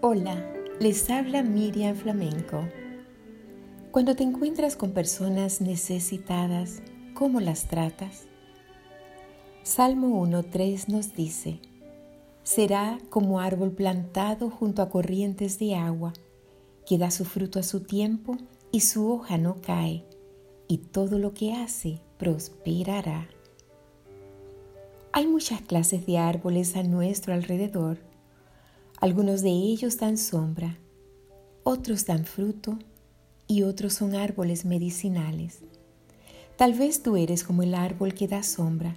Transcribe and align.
Hola, 0.00 0.40
les 0.78 1.10
habla 1.10 1.42
Miriam 1.42 1.96
Flamenco. 1.96 2.68
Cuando 3.90 4.14
te 4.14 4.22
encuentras 4.22 4.76
con 4.76 4.92
personas 4.92 5.60
necesitadas, 5.60 6.82
¿cómo 7.14 7.40
las 7.40 7.66
tratas? 7.66 8.28
Salmo 9.64 10.24
1.3 10.24 10.86
nos 10.86 11.14
dice, 11.14 11.58
será 12.44 13.00
como 13.10 13.40
árbol 13.40 13.72
plantado 13.72 14.50
junto 14.50 14.82
a 14.82 14.88
corrientes 14.88 15.58
de 15.58 15.74
agua, 15.74 16.12
que 16.86 16.96
da 16.96 17.10
su 17.10 17.24
fruto 17.24 17.58
a 17.58 17.64
su 17.64 17.80
tiempo 17.80 18.36
y 18.70 18.82
su 18.82 19.10
hoja 19.10 19.36
no 19.36 19.56
cae, 19.60 20.04
y 20.68 20.78
todo 20.78 21.18
lo 21.18 21.34
que 21.34 21.54
hace 21.54 22.00
prosperará. 22.18 23.26
Hay 25.10 25.26
muchas 25.26 25.60
clases 25.60 26.06
de 26.06 26.18
árboles 26.18 26.76
a 26.76 26.84
nuestro 26.84 27.34
alrededor 27.34 27.98
algunos 29.00 29.42
de 29.42 29.50
ellos 29.50 29.98
dan 29.98 30.18
sombra, 30.18 30.76
otros 31.62 32.04
dan 32.04 32.24
fruto 32.24 32.80
y 33.46 33.62
otros 33.62 33.94
son 33.94 34.16
árboles 34.16 34.64
medicinales. 34.64 35.60
Tal 36.56 36.74
vez 36.74 37.00
tú 37.04 37.16
eres 37.16 37.44
como 37.44 37.62
el 37.62 37.76
árbol 37.76 38.14
que 38.14 38.26
da 38.26 38.42
sombra, 38.42 38.96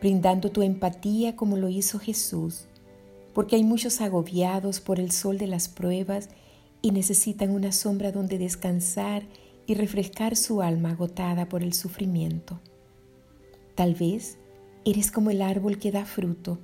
brindando 0.00 0.50
tu 0.50 0.62
empatía 0.62 1.36
como 1.36 1.58
lo 1.58 1.68
hizo 1.68 1.98
Jesús, 1.98 2.64
porque 3.34 3.56
hay 3.56 3.64
muchos 3.64 4.00
agobiados 4.00 4.80
por 4.80 4.98
el 4.98 5.10
sol 5.10 5.36
de 5.36 5.48
las 5.48 5.68
pruebas 5.68 6.30
y 6.80 6.92
necesitan 6.92 7.50
una 7.50 7.72
sombra 7.72 8.12
donde 8.12 8.38
descansar 8.38 9.24
y 9.66 9.74
refrescar 9.74 10.36
su 10.36 10.62
alma 10.62 10.92
agotada 10.92 11.46
por 11.50 11.62
el 11.62 11.74
sufrimiento. 11.74 12.58
Tal 13.74 13.94
vez 13.94 14.38
eres 14.86 15.10
como 15.10 15.30
el 15.30 15.42
árbol 15.42 15.78
que 15.78 15.92
da 15.92 16.06
fruto, 16.06 16.58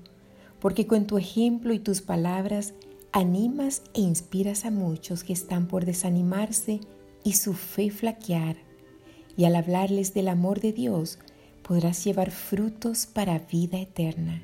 porque 0.62 0.86
con 0.86 1.08
tu 1.08 1.18
ejemplo 1.18 1.74
y 1.74 1.80
tus 1.80 2.02
palabras 2.02 2.72
animas 3.10 3.82
e 3.94 4.00
inspiras 4.00 4.64
a 4.64 4.70
muchos 4.70 5.24
que 5.24 5.32
están 5.32 5.66
por 5.66 5.84
desanimarse 5.84 6.78
y 7.24 7.32
su 7.32 7.54
fe 7.54 7.90
flaquear, 7.90 8.54
y 9.36 9.44
al 9.44 9.56
hablarles 9.56 10.14
del 10.14 10.28
amor 10.28 10.60
de 10.60 10.72
Dios 10.72 11.18
podrás 11.62 12.04
llevar 12.04 12.30
frutos 12.30 13.06
para 13.06 13.40
vida 13.40 13.80
eterna. 13.80 14.40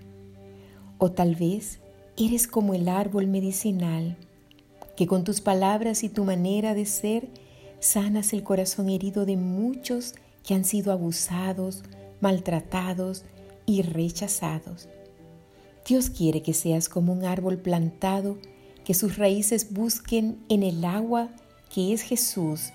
O 0.98 1.12
tal 1.12 1.36
vez 1.36 1.78
eres 2.16 2.48
como 2.48 2.74
el 2.74 2.88
árbol 2.88 3.28
medicinal, 3.28 4.16
que 4.96 5.06
con 5.06 5.22
tus 5.22 5.40
palabras 5.40 6.02
y 6.02 6.08
tu 6.08 6.24
manera 6.24 6.74
de 6.74 6.86
ser 6.86 7.28
sanas 7.78 8.32
el 8.32 8.42
corazón 8.42 8.88
herido 8.88 9.24
de 9.24 9.36
muchos 9.36 10.14
que 10.42 10.54
han 10.54 10.64
sido 10.64 10.90
abusados, 10.90 11.84
maltratados 12.20 13.24
y 13.66 13.82
rechazados. 13.82 14.88
Dios 15.88 16.10
quiere 16.10 16.42
que 16.42 16.52
seas 16.52 16.90
como 16.90 17.14
un 17.14 17.24
árbol 17.24 17.56
plantado, 17.56 18.36
que 18.84 18.92
sus 18.92 19.16
raíces 19.16 19.72
busquen 19.72 20.38
en 20.50 20.62
el 20.62 20.84
agua 20.84 21.30
que 21.72 21.94
es 21.94 22.02
Jesús, 22.02 22.72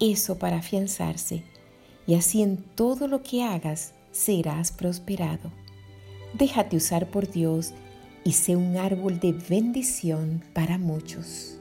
eso 0.00 0.38
para 0.38 0.58
afianzarse, 0.58 1.44
y 2.06 2.14
así 2.14 2.40
en 2.40 2.56
todo 2.56 3.06
lo 3.06 3.22
que 3.22 3.42
hagas 3.42 3.92
serás 4.12 4.72
prosperado. 4.72 5.52
Déjate 6.32 6.76
usar 6.76 7.10
por 7.10 7.30
Dios 7.30 7.74
y 8.24 8.32
sé 8.32 8.56
un 8.56 8.78
árbol 8.78 9.20
de 9.20 9.32
bendición 9.32 10.42
para 10.54 10.78
muchos. 10.78 11.58